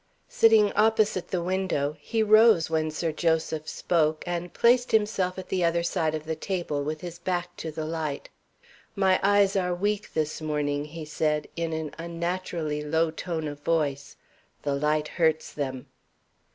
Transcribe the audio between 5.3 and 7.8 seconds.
at the other side of the table, with his back to